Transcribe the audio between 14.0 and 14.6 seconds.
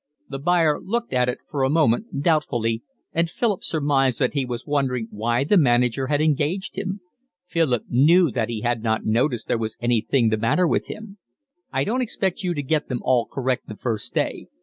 day.